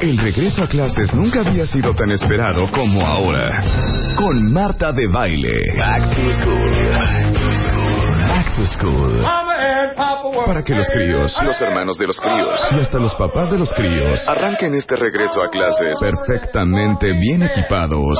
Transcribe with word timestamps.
El 0.00 0.16
regreso 0.16 0.62
a 0.62 0.68
clases 0.68 1.12
nunca 1.12 1.40
había 1.40 1.66
sido 1.66 1.92
tan 1.92 2.12
esperado 2.12 2.68
como 2.70 3.04
ahora. 3.04 3.64
Con 4.16 4.52
Marta 4.52 4.92
de 4.92 5.08
Baile. 5.08 5.60
Back 5.76 6.14
to 6.14 6.32
school. 6.34 6.88
Back 8.28 8.54
to 8.54 8.64
school. 8.66 9.24
Para 10.46 10.62
que 10.62 10.74
los 10.74 10.88
críos, 10.90 11.36
los 11.42 11.60
hermanos 11.60 11.98
de 11.98 12.06
los 12.06 12.20
críos 12.20 12.60
y 12.76 12.80
hasta 12.80 12.98
los 12.98 13.14
papás 13.16 13.50
de 13.50 13.58
los 13.58 13.72
críos 13.72 14.26
arranquen 14.28 14.74
este 14.74 14.94
regreso 14.94 15.42
a 15.42 15.50
clases 15.50 15.98
perfectamente 15.98 17.12
bien 17.12 17.42
equipados. 17.42 18.18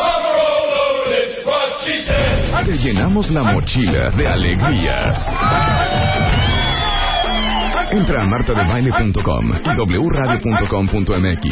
Te 2.65 2.77
llenamos 2.77 3.31
la 3.31 3.45
mochila 3.45 4.11
de 4.11 4.27
alegrías. 4.27 5.17
Entra 7.91 8.23
a 8.23 8.27
martadebaile.com 8.27 9.51
y 9.65 9.99
wradio.com.mx 9.99 11.45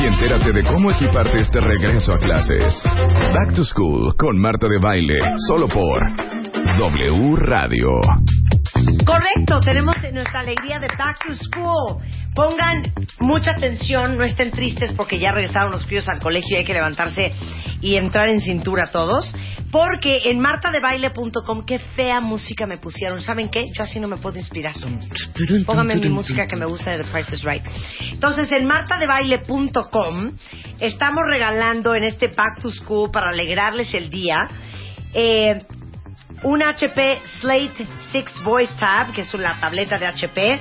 y 0.00 0.06
entérate 0.06 0.52
de 0.52 0.62
cómo 0.64 0.90
equiparte 0.90 1.40
este 1.40 1.60
regreso 1.60 2.12
a 2.12 2.18
clases. 2.18 2.84
Back 3.34 3.54
to 3.54 3.64
School 3.64 4.14
con 4.16 4.38
Marta 4.38 4.68
de 4.68 4.78
Baile, 4.78 5.18
solo 5.48 5.66
por 5.68 6.00
W 6.78 7.36
Radio. 7.36 8.00
Correcto, 9.04 9.60
tenemos 9.60 9.96
nuestra 10.12 10.40
alegría 10.40 10.78
de 10.78 10.88
Back 10.88 11.24
to 11.26 11.34
School. 11.36 12.02
Pongan 12.34 12.92
mucha 13.20 13.52
atención, 13.52 14.18
no 14.18 14.24
estén 14.24 14.50
tristes 14.50 14.92
porque 14.92 15.18
ya 15.18 15.32
regresaron 15.32 15.72
los 15.72 15.86
críos 15.86 16.08
al 16.08 16.20
colegio 16.20 16.56
y 16.56 16.58
hay 16.58 16.64
que 16.64 16.74
levantarse 16.74 17.32
y 17.80 17.96
entrar 17.96 18.28
en 18.28 18.40
cintura 18.40 18.88
todos. 18.88 19.32
Porque 19.70 20.20
en 20.24 20.40
martadebaile.com, 20.40 21.64
qué 21.66 21.78
fea 21.78 22.20
música 22.20 22.66
me 22.66 22.78
pusieron. 22.78 23.20
¿Saben 23.20 23.48
qué? 23.48 23.66
Yo 23.74 23.82
así 23.82 24.00
no 24.00 24.08
me 24.08 24.16
puedo 24.16 24.36
inspirar. 24.38 24.74
Pónganme 25.66 25.96
mi 25.96 26.08
música 26.08 26.46
que 26.46 26.56
me 26.56 26.66
gusta 26.66 26.92
de 26.92 27.04
The 27.04 27.10
Price 27.10 27.34
is 27.34 27.42
Right. 27.42 27.62
Entonces, 28.12 28.50
en 28.52 28.66
martadebaile.com 28.66 30.32
estamos 30.80 31.22
regalando 31.28 31.94
en 31.94 32.04
este 32.04 32.28
Back 32.28 32.60
to 32.60 32.70
School 32.70 33.10
para 33.10 33.30
alegrarles 33.30 33.92
el 33.94 34.08
día 34.08 34.36
eh, 35.12 35.58
un 36.42 36.62
HP 36.62 37.22
Slate 37.40 37.86
6 38.12 38.42
Voice 38.42 38.72
Tab, 38.78 39.12
que 39.12 39.22
es 39.22 39.34
una 39.34 39.58
tableta 39.60 39.98
de 39.98 40.06
HP, 40.06 40.60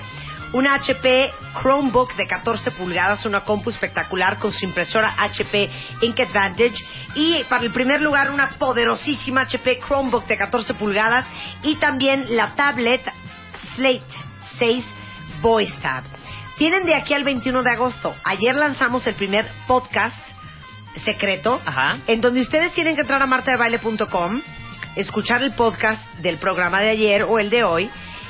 un 0.53 0.67
HP 0.67 1.31
Chromebook 1.61 2.15
de 2.15 2.27
14 2.27 2.71
pulgadas, 2.71 3.25
una 3.25 3.43
compu 3.43 3.69
espectacular 3.69 4.39
con 4.39 4.53
su 4.53 4.65
impresora 4.65 5.13
HP 5.17 5.69
Ink 6.01 6.19
Advantage 6.19 6.75
y 7.15 7.43
para 7.45 7.63
el 7.63 7.71
primer 7.71 8.01
lugar 8.01 8.31
una 8.31 8.51
poderosísima 8.51 9.41
HP 9.41 9.79
Chromebook 9.85 10.25
de 10.27 10.37
14 10.37 10.73
pulgadas 10.75 11.25
y 11.63 11.75
también 11.75 12.25
la 12.35 12.55
tablet 12.55 13.01
Slate 13.75 14.03
6 14.59 14.85
Voice 15.41 15.73
Tab. 15.81 16.03
Tienen 16.57 16.85
de 16.85 16.95
aquí 16.95 17.13
al 17.13 17.25
21 17.25 17.63
de 17.63 17.71
agosto. 17.71 18.15
Ayer 18.23 18.55
lanzamos 18.55 19.05
el 19.07 19.15
primer 19.15 19.45
podcast 19.67 20.15
secreto 21.03 21.61
Ajá. 21.65 21.97
en 22.07 22.21
donde 22.21 22.39
ustedes 22.39 22.71
tienen 22.71 22.95
que 22.95 23.01
entrar 23.01 23.21
a 23.21 23.25
martadebaile.com, 23.25 24.41
escuchar 24.95 25.43
el 25.43 25.53
podcast 25.53 26.01
del 26.17 26.38
programa 26.38 26.81
de 26.81 26.89
ayer 26.89 27.23
o 27.23 27.39
el 27.39 27.49
de 27.49 27.63
hoy 27.63 27.89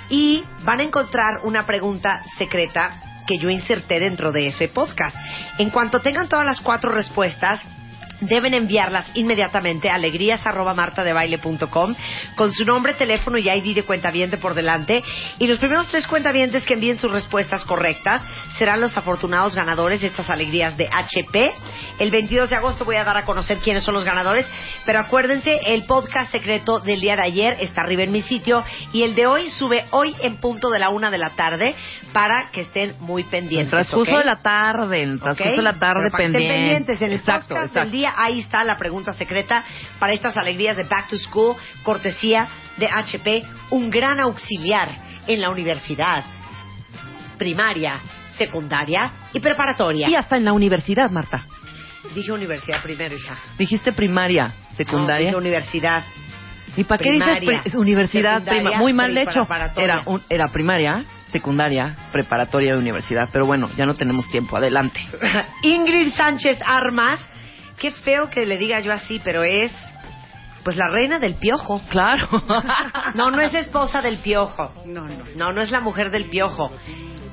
y 0.09 0.44
van 0.63 0.80
a 0.80 0.83
encontrar 0.83 1.39
una 1.44 1.66
pregunta 1.66 2.22
secreta 2.38 3.02
que 3.27 3.38
yo 3.38 3.49
inserté 3.49 3.99
dentro 3.99 4.31
de 4.31 4.47
ese 4.47 4.67
podcast. 4.67 5.16
En 5.57 5.69
cuanto 5.69 6.02
tengan 6.02 6.30
todas 6.30 6.45
las 6.45 6.61
cuatro 6.61 6.91
respuestas, 6.91 7.66
deben 8.22 8.53
enviarlas 8.53 9.11
inmediatamente 9.16 9.89
a 9.89 9.95
alegrías.martadebaile.com 9.95 11.95
con 12.35 12.53
su 12.53 12.63
nombre, 12.66 12.94
teléfono 12.94 13.38
y 13.38 13.50
ID 13.50 13.75
de 13.75 13.83
cuentaviente 13.83 14.38
por 14.38 14.53
delante. 14.53 15.03
Y 15.39 15.47
los 15.47 15.59
primeros 15.59 15.89
tres 15.89 16.07
cuentavientes 16.07 16.66
que 16.66 16.75
envíen 16.75 17.00
sus 17.00 17.11
respuestas 17.11 17.66
correctas 17.66 18.22
serán 18.57 18.79
los 18.81 18.97
afortunados 18.97 19.55
ganadores 19.55 20.02
de 20.02 20.07
estas 20.07 20.29
alegrías 20.29 20.75
de 20.77 20.89
HP. 20.91 21.53
El 21.97 22.11
22 22.11 22.49
de 22.49 22.57
agosto 22.57 22.83
voy 22.83 22.97
a 22.97 23.05
dar 23.05 23.15
a 23.15 23.23
conocer 23.23 23.59
quiénes 23.59 23.83
son 23.83 23.93
los 23.93 24.03
ganadores, 24.03 24.45
pero 24.85 25.00
acuérdense, 25.00 25.57
el 25.73 25.83
podcast 25.85 26.29
secreto 26.29 26.79
del 26.81 27.00
día 27.00 27.16
de 27.16 27.22
ayer 27.22 27.57
está 27.61 27.81
arriba 27.81 28.03
en 28.03 28.11
mi 28.11 28.22
sitio 28.22 28.63
y 28.91 29.03
el 29.03 29.16
de 29.16 29.28
hoy 29.28 29.50
sube 29.50 29.85
hoy 29.91 30.13
en 30.22 30.35
punto 30.38 30.69
de 30.69 30.79
la 30.79 30.89
una 30.89 31.09
de 31.09 31.17
la 31.17 31.29
tarde 31.31 31.73
para 32.11 32.50
que 32.51 32.61
estén 32.61 32.95
muy 33.00 33.22
En 33.23 33.29
pendientes. 33.29 33.69
transcurso 33.69 34.11
¿ok? 34.11 34.17
de 34.19 34.25
la 34.25 34.35
tarde, 34.41 35.01
en 35.03 35.19
transcurso 35.19 35.55
de 35.55 35.61
la 35.61 35.73
tarde 35.79 36.01
que 36.01 36.07
estén 36.07 36.31
pendiente. 36.34 36.53
pendientes 36.57 37.01
en 37.01 37.11
el 37.11 37.17
exacto, 37.19 37.47
podcast 37.50 37.67
exacto. 37.67 37.79
del 37.89 37.91
día, 37.91 38.13
ahí 38.17 38.41
está 38.41 38.63
la 38.66 38.75
pregunta 38.75 39.13
secreta 39.13 39.63
para 39.97 40.11
estas 40.11 40.35
alegrías 40.35 40.75
de 40.75 40.84
Back 40.84 41.07
to 41.07 41.17
School, 41.17 41.55
cortesía 41.84 42.47
de 42.75 42.88
HP, 42.88 43.44
un 43.69 43.89
gran 43.89 44.19
auxiliar 44.19 44.89
en 45.28 45.39
la 45.39 45.50
universidad, 45.50 46.25
primaria, 47.38 48.00
secundaria 48.38 49.11
y 49.34 49.39
preparatoria. 49.39 50.09
Y 50.09 50.16
hasta 50.16 50.35
en 50.38 50.45
la 50.45 50.51
universidad, 50.53 51.09
Marta. 51.09 51.45
Dije 52.13 52.31
universidad 52.31 52.81
primero, 52.81 53.16
hija. 53.16 53.35
Dijiste 53.57 53.91
primaria, 53.91 54.53
No, 54.71 54.75
secundaria. 54.77 55.27
dije 55.27 55.35
universidad. 55.38 56.03
¿Y 56.77 56.83
para 56.83 57.03
qué 57.03 57.11
dices 57.11 57.39
pri- 57.39 57.75
universidad? 57.77 58.43
prima- 58.43 58.73
Muy 58.73 58.93
mal 58.93 59.17
hecho. 59.17 59.47
Era, 59.77 60.03
un- 60.05 60.21
era 60.29 60.49
primaria, 60.49 61.05
secundaria, 61.31 61.95
preparatoria 62.11 62.73
y 62.73 62.77
universidad. 62.77 63.29
Pero 63.31 63.45
bueno, 63.45 63.69
ya 63.77 63.85
no 63.85 63.93
tenemos 63.95 64.29
tiempo. 64.29 64.57
Adelante. 64.57 64.99
Ingrid 65.63 66.13
Sánchez 66.13 66.59
Armas, 66.66 67.19
qué 67.77 67.91
feo 67.91 68.29
que 68.29 68.45
le 68.45 68.57
diga 68.57 68.79
yo 68.81 68.91
así, 68.91 69.22
pero 69.23 69.43
es 69.43 69.72
pues 70.63 70.75
la 70.77 70.89
reina 70.89 71.19
del 71.19 71.35
piojo. 71.35 71.81
Claro. 71.89 72.27
No, 73.13 73.31
no 73.31 73.39
es 73.39 73.53
esposa 73.53 74.01
del 74.01 74.17
piojo. 74.17 74.73
No, 74.85 75.07
no. 75.07 75.23
No, 75.35 75.53
no 75.53 75.61
es 75.61 75.72
la 75.72 75.79
mujer 75.79 76.09
del 76.11 76.25
piojo. 76.25 76.72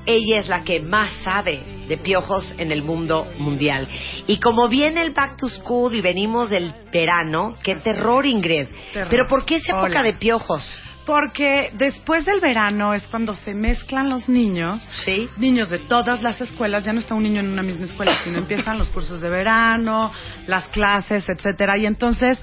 Ella 0.06 0.38
es 0.38 0.48
la 0.48 0.62
que 0.62 0.80
más 0.80 1.10
sabe 1.24 1.62
de 1.88 1.96
piojos 1.96 2.54
en 2.58 2.72
el 2.72 2.82
mundo 2.82 3.26
mundial. 3.38 3.88
Y 4.26 4.38
como 4.38 4.68
viene 4.68 5.02
el 5.02 5.10
Back 5.12 5.36
to 5.36 5.48
School 5.48 5.94
y 5.94 6.00
venimos 6.00 6.50
del 6.50 6.72
verano, 6.92 7.54
qué 7.62 7.76
terror, 7.76 8.24
Ingrid. 8.26 8.68
Terror. 8.92 9.08
Pero 9.10 9.26
¿por 9.28 9.44
qué 9.44 9.56
es 9.56 9.68
época 9.68 9.86
Hola. 9.86 10.02
de 10.02 10.14
piojos? 10.14 10.82
Porque 11.04 11.70
después 11.72 12.24
del 12.24 12.40
verano 12.40 12.94
es 12.94 13.06
cuando 13.08 13.34
se 13.34 13.54
mezclan 13.54 14.08
los 14.08 14.28
niños. 14.28 14.88
Sí. 15.04 15.28
Niños 15.36 15.68
de 15.68 15.80
todas 15.80 16.22
las 16.22 16.40
escuelas, 16.40 16.84
ya 16.84 16.92
no 16.92 17.00
está 17.00 17.14
un 17.14 17.24
niño 17.24 17.40
en 17.40 17.48
una 17.48 17.62
misma 17.62 17.86
escuela, 17.86 18.16
sino 18.22 18.38
empiezan 18.38 18.78
los 18.78 18.88
cursos 18.90 19.20
de 19.20 19.28
verano, 19.28 20.12
las 20.46 20.68
clases, 20.68 21.28
etcétera. 21.28 21.76
Y 21.76 21.86
entonces 21.86 22.40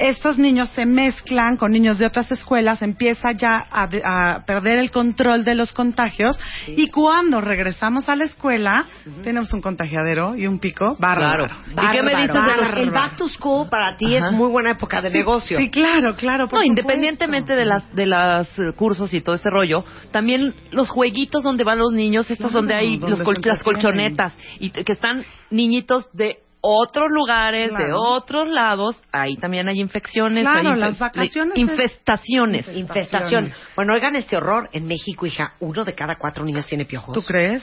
estos 0.00 0.38
niños 0.38 0.68
se 0.70 0.86
mezclan 0.86 1.56
con 1.56 1.72
niños 1.72 1.98
de 1.98 2.06
otras 2.06 2.30
escuelas, 2.32 2.82
empieza 2.82 3.32
ya 3.32 3.66
a, 3.70 3.86
de- 3.86 4.02
a 4.04 4.44
perder 4.46 4.78
el 4.78 4.90
control 4.90 5.44
de 5.44 5.54
los 5.54 5.72
contagios. 5.72 6.38
Y 6.66 6.88
cuando 6.88 7.40
regresamos 7.40 8.08
a 8.08 8.16
la 8.16 8.24
escuela, 8.24 8.86
tenemos 9.22 9.52
un 9.52 9.60
contagiadero 9.60 10.34
y 10.36 10.46
un 10.46 10.58
pico 10.58 10.96
bárbaro. 10.98 11.46
Claro. 11.46 11.88
¿Y 11.88 11.96
qué 11.96 12.02
me 12.02 12.14
dices 12.22 12.34
de 12.34 12.56
los-. 12.56 12.72
El 12.78 12.90
Back 12.90 13.16
to 13.16 13.28
School 13.28 13.68
para 13.68 13.96
ti 13.96 14.14
es 14.16 14.32
muy 14.32 14.48
buena 14.48 14.72
época 14.72 15.02
de 15.02 15.10
negocio. 15.10 15.58
Sí, 15.58 15.68
claro, 15.70 16.16
claro. 16.16 16.48
por 16.48 16.58
No, 16.60 16.64
independientemente 16.64 17.54
de 17.54 17.64
las 17.64 17.94
de 17.94 18.06
las 18.06 18.58
eh, 18.58 18.72
cursos 18.72 19.12
y 19.12 19.20
todo 19.20 19.34
este 19.34 19.50
rollo, 19.50 19.84
también 20.10 20.54
los 20.70 20.88
jueguitos 20.88 21.42
donde 21.42 21.64
van 21.64 21.78
los 21.78 21.92
niños, 21.92 22.30
estas 22.30 22.38
Claro, 22.50 22.52
donde 22.60 22.74
hay 22.74 22.96
donde 22.98 23.16
los 23.18 23.22
col- 23.22 23.36
se 23.42 23.48
las 23.48 23.62
colchonetas 23.62 24.32
y 24.58 24.70
que 24.70 24.92
están 24.92 25.24
niñitos 25.50 26.08
de 26.12 26.38
otros 26.62 27.06
lugares, 27.10 27.70
de 27.70 27.92
otros 27.94 28.48
lados, 28.48 29.00
ahí 29.12 29.36
también 29.36 29.68
hay 29.68 29.80
infecciones, 29.80 30.42
Claro, 30.42 30.70
hay 30.74 30.76
las 30.80 30.98
vacaciones 30.98 31.54
es- 31.54 31.60
infestaciones. 31.60 32.68
Infestación. 32.76 33.52
Bueno, 33.76 33.94
oigan 33.94 34.14
este 34.16 34.36
horror. 34.36 34.68
En 34.72 34.86
México, 34.86 35.24
hija, 35.26 35.54
uno 35.60 35.84
de 35.84 35.94
cada 35.94 36.16
cuatro 36.16 36.44
niños 36.44 36.66
tiene 36.66 36.84
piojos. 36.84 37.14
¿Tú 37.14 37.22
crees? 37.22 37.62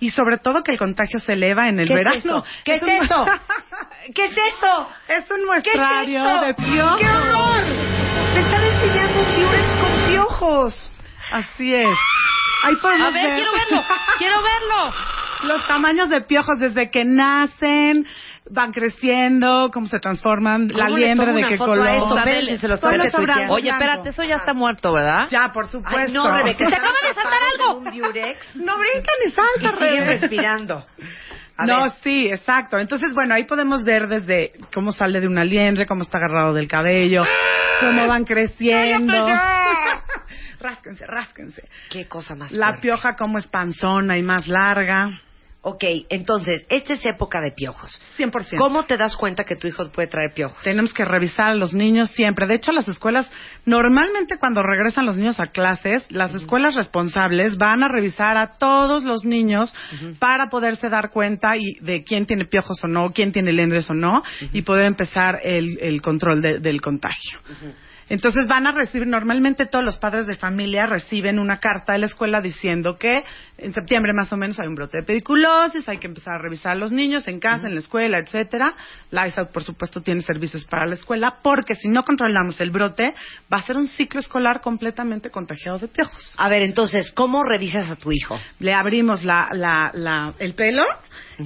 Y 0.00 0.10
sobre 0.10 0.38
todo 0.38 0.62
que 0.62 0.72
el 0.72 0.78
contagio 0.78 1.20
se 1.20 1.34
eleva 1.34 1.68
en 1.68 1.78
el 1.78 1.86
¿Qué 1.88 1.94
verano. 1.94 2.16
es 2.18 2.24
eso? 2.24 2.44
¿Qué 2.64 2.74
es 2.76 2.82
un- 2.82 2.88
eso? 2.88 3.24
¿Qué 4.14 4.24
es 4.24 4.32
eso? 4.32 4.88
es 5.08 5.30
un 5.30 5.36
¿Qué 5.36 5.42
es 5.42 5.46
muestrario 5.76 6.24
eso? 6.24 6.40
de 6.46 6.54
piojos. 6.54 7.00
¡Qué 7.00 7.06
horror! 7.08 7.62
Me 8.34 8.40
están 8.40 8.64
enseñando 8.64 9.20
un 9.20 9.80
con 9.80 10.06
piojos. 10.06 10.92
Así 11.30 11.74
es. 11.74 11.86
Ahí 12.64 12.74
A 12.82 13.10
ver, 13.10 13.34
quiero 13.36 13.52
verlo, 13.52 13.82
quiero 14.18 14.36
verlo. 14.42 14.94
Los 15.44 15.66
tamaños 15.66 16.08
de 16.08 16.20
piojos 16.22 16.58
desde 16.58 16.90
que 16.90 17.04
nacen, 17.04 18.06
van 18.50 18.72
creciendo, 18.72 19.70
cómo 19.72 19.86
se 19.86 19.98
transforman, 19.98 20.68
la 20.68 20.84
¿Cómo 20.86 20.98
le 20.98 21.06
liendre 21.06 21.26
tomo 21.26 21.38
de 21.38 21.44
qué 21.44 21.56
color. 21.58 21.86
esto? 21.88 22.18
Espérense, 22.18 22.58
se 22.58 22.68
los 22.68 22.80
Oye, 23.50 23.70
espérate, 23.70 24.08
eso 24.10 24.24
ya 24.24 24.36
está 24.36 24.52
muerto, 24.54 24.92
¿verdad? 24.92 25.28
Ya, 25.30 25.50
por 25.52 25.66
supuesto. 25.66 25.98
Ay, 25.98 26.12
no, 26.12 26.36
Rebeca. 26.36 26.68
¡Se 26.68 26.74
acaba 26.76 26.98
de 27.06 27.14
saltar 27.14 27.40
algo! 27.52 27.78
Un 27.78 27.84
No 28.64 28.78
brinca 28.78 29.12
ni 29.24 29.30
y 29.30 29.32
salta, 29.32 29.78
sigue 29.78 30.00
Rebe. 30.00 30.18
respirando. 30.18 30.86
A 31.56 31.66
no, 31.66 31.82
ver. 31.82 31.90
sí, 32.02 32.28
exacto. 32.28 32.78
Entonces, 32.78 33.12
bueno, 33.14 33.34
ahí 33.34 33.44
podemos 33.44 33.84
ver 33.84 34.08
desde 34.08 34.52
cómo 34.74 34.90
sale 34.90 35.20
de 35.20 35.28
una 35.28 35.44
liendre, 35.44 35.86
cómo 35.86 36.02
está 36.02 36.18
agarrado 36.18 36.54
del 36.54 36.66
cabello, 36.66 37.24
cómo 37.80 38.06
van 38.06 38.24
creciendo. 38.24 39.28
rásquense, 40.60 41.06
rásquense. 41.06 41.68
Qué 41.90 42.08
cosa 42.08 42.34
más 42.34 42.52
La 42.52 42.68
fuerte. 42.68 42.82
pioja 42.82 43.16
cómo 43.16 43.38
es 43.38 43.46
panzona 43.46 44.16
y 44.16 44.22
más 44.22 44.48
larga. 44.48 45.10
Ok, 45.64 45.84
entonces, 46.08 46.66
esta 46.68 46.94
es 46.94 47.06
época 47.06 47.40
de 47.40 47.52
piojos. 47.52 48.02
100%. 48.18 48.58
¿Cómo 48.58 48.82
te 48.84 48.96
das 48.96 49.16
cuenta 49.16 49.44
que 49.44 49.54
tu 49.54 49.68
hijo 49.68 49.88
puede 49.92 50.08
traer 50.08 50.34
piojos? 50.34 50.60
Tenemos 50.64 50.92
que 50.92 51.04
revisar 51.04 51.50
a 51.50 51.54
los 51.54 51.72
niños 51.72 52.10
siempre. 52.10 52.48
De 52.48 52.54
hecho, 52.56 52.72
las 52.72 52.88
escuelas, 52.88 53.30
normalmente 53.64 54.38
cuando 54.38 54.60
regresan 54.62 55.06
los 55.06 55.16
niños 55.16 55.38
a 55.38 55.46
clases, 55.46 56.04
las 56.10 56.34
escuelas 56.34 56.74
responsables 56.74 57.58
van 57.58 57.84
a 57.84 57.88
revisar 57.88 58.36
a 58.36 58.58
todos 58.58 59.04
los 59.04 59.24
niños 59.24 59.72
para 60.18 60.48
poderse 60.48 60.88
dar 60.88 61.10
cuenta 61.10 61.52
y 61.56 61.74
de 61.80 62.02
quién 62.02 62.26
tiene 62.26 62.44
piojos 62.46 62.82
o 62.82 62.88
no, 62.88 63.10
quién 63.10 63.30
tiene 63.30 63.52
lendres 63.52 63.88
o 63.88 63.94
no, 63.94 64.24
y 64.52 64.62
poder 64.62 64.86
empezar 64.86 65.38
el, 65.44 65.78
el 65.80 66.02
control 66.02 66.42
de- 66.42 66.58
del 66.58 66.80
contagio. 66.80 67.38
Entonces 68.12 68.46
van 68.46 68.66
a 68.66 68.72
recibir, 68.72 69.06
normalmente 69.06 69.64
todos 69.64 69.82
los 69.82 69.96
padres 69.96 70.26
de 70.26 70.34
familia 70.36 70.84
reciben 70.84 71.38
una 71.38 71.56
carta 71.60 71.94
de 71.94 71.98
la 72.00 72.06
escuela 72.06 72.42
diciendo 72.42 72.98
que 72.98 73.24
en 73.56 73.72
septiembre 73.72 74.12
más 74.12 74.30
o 74.34 74.36
menos 74.36 74.60
hay 74.60 74.68
un 74.68 74.74
brote 74.74 74.98
de 74.98 75.02
pediculosis, 75.02 75.88
hay 75.88 75.96
que 75.96 76.08
empezar 76.08 76.34
a 76.34 76.38
revisar 76.38 76.72
a 76.72 76.74
los 76.74 76.92
niños 76.92 77.26
en 77.26 77.40
casa, 77.40 77.66
en 77.68 77.72
la 77.74 77.80
escuela, 77.80 78.18
etcétera. 78.18 78.74
La 79.10 79.24
por 79.50 79.62
supuesto, 79.62 80.02
tiene 80.02 80.20
servicios 80.20 80.66
para 80.66 80.84
la 80.84 80.94
escuela, 80.94 81.38
porque 81.42 81.74
si 81.74 81.88
no 81.88 82.02
controlamos 82.02 82.60
el 82.60 82.70
brote, 82.70 83.14
va 83.50 83.56
a 83.56 83.62
ser 83.62 83.76
un 83.78 83.86
ciclo 83.86 84.20
escolar 84.20 84.60
completamente 84.60 85.30
contagiado 85.30 85.78
de 85.78 85.88
piojos. 85.88 86.34
A 86.36 86.50
ver, 86.50 86.60
entonces, 86.60 87.12
¿cómo 87.12 87.44
revisas 87.44 87.88
a 87.88 87.96
tu 87.96 88.12
hijo? 88.12 88.36
Le 88.58 88.74
abrimos 88.74 89.24
la, 89.24 89.48
la, 89.52 89.90
la- 89.94 90.34
el 90.38 90.52
pelo 90.52 90.84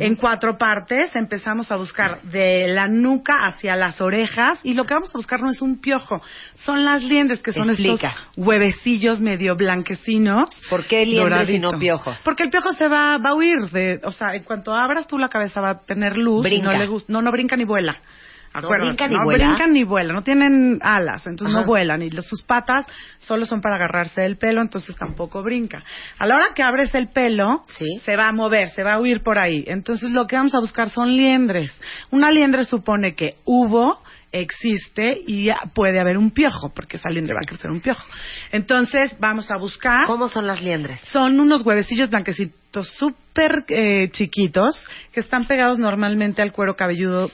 en 0.00 0.16
cuatro 0.16 0.56
partes, 0.58 1.14
empezamos 1.16 1.70
a 1.70 1.76
buscar 1.76 2.22
de 2.22 2.68
la 2.68 2.88
nuca 2.88 3.46
hacia 3.46 3.76
las 3.76 4.00
orejas 4.00 4.58
y 4.62 4.74
lo 4.74 4.84
que 4.84 4.94
vamos 4.94 5.10
a 5.14 5.18
buscar 5.18 5.40
no 5.42 5.50
es 5.50 5.62
un 5.62 5.80
piojo, 5.80 6.22
son 6.56 6.84
las 6.84 7.02
liendres 7.02 7.40
que 7.40 7.52
son 7.52 7.68
Explica. 7.70 8.08
estos 8.08 8.24
huevecillos 8.36 9.20
medio 9.20 9.56
blanquecinos. 9.56 10.50
¿Por 10.68 10.84
qué 10.86 11.04
liendres 11.06 11.50
y 11.50 11.58
no 11.58 11.70
piojos? 11.78 12.20
Porque 12.24 12.44
el 12.44 12.50
piojo 12.50 12.72
se 12.72 12.88
va, 12.88 13.18
va 13.18 13.30
a 13.30 13.34
huir 13.34 13.70
de, 13.70 14.00
o 14.04 14.12
sea, 14.12 14.34
en 14.34 14.42
cuanto 14.44 14.74
abras 14.74 15.06
tú 15.06 15.18
la 15.18 15.28
cabeza 15.28 15.60
va 15.60 15.70
a 15.70 15.78
tener 15.80 16.16
luz 16.16 16.46
y 16.46 16.48
Brinca. 16.50 16.72
no 16.72 16.78
le 16.78 16.86
gusta, 16.86 17.12
no, 17.12 17.22
no 17.22 17.30
brinca 17.30 17.56
ni 17.56 17.64
vuela. 17.64 17.96
¿No 18.54 18.60
Acuérdate, 18.60 18.88
brinca 18.88 19.08
ni 19.08 19.14
no 19.16 19.24
vuela? 19.24 19.46
brincan 19.48 19.72
ni 19.72 19.84
vuelan, 19.84 20.14
no 20.16 20.22
tienen 20.22 20.78
alas, 20.82 21.26
entonces 21.26 21.54
Ajá. 21.54 21.60
no 21.60 21.66
vuelan 21.66 22.02
y 22.02 22.10
los- 22.10 22.26
sus 22.26 22.42
patas 22.42 22.86
solo 23.18 23.44
son 23.44 23.60
para 23.60 23.76
agarrarse 23.76 24.22
del 24.22 24.38
pelo, 24.38 24.62
entonces 24.62 24.96
tampoco 24.96 25.42
brinca. 25.42 25.84
A 26.18 26.26
la 26.26 26.36
hora 26.36 26.46
que 26.54 26.62
abres 26.62 26.94
el 26.94 27.08
pelo, 27.08 27.64
Sí. 27.68 27.86
se 28.02 28.16
va 28.16 28.28
a 28.28 28.32
mover, 28.32 28.68
se 28.68 28.82
va 28.82 28.94
a 28.94 29.00
huir 29.00 29.22
por 29.22 29.38
ahí. 29.38 29.62
Entonces 29.66 30.10
lo 30.10 30.26
que 30.26 30.36
vamos 30.36 30.54
a 30.54 30.60
buscar 30.60 30.88
son 30.90 31.14
liendres. 31.16 31.78
Una 32.10 32.30
liendre 32.30 32.64
supone 32.64 33.14
que 33.14 33.34
hubo, 33.44 34.00
existe 34.32 35.14
y 35.26 35.48
puede 35.74 35.98
haber 36.00 36.18
un 36.18 36.30
piojo, 36.30 36.70
porque 36.74 36.96
esa 36.98 37.08
liendre 37.08 37.32
va 37.32 37.40
a 37.42 37.46
crecer 37.48 37.70
un 37.70 37.80
piojo. 37.80 38.04
Entonces 38.52 39.16
vamos 39.18 39.50
a 39.50 39.56
buscar 39.56 40.06
¿Cómo 40.06 40.28
son 40.28 40.46
las 40.46 40.62
liendres? 40.62 41.00
son 41.12 41.40
unos 41.40 41.64
huevecillos 41.64 42.10
blanquecitos 42.10 42.88
súper 42.98 43.64
eh, 43.68 44.10
chiquitos 44.10 44.86
que 45.12 45.20
están 45.20 45.46
pegados 45.46 45.78
normalmente 45.78 46.42
al 46.42 46.52
cuero 46.52 46.76
cabelludo 46.76 47.30